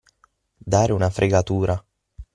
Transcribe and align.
Dare 0.73 0.93
una 0.93 1.11
fregatura. 1.11 1.79